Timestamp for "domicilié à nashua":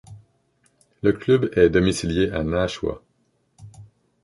1.69-3.03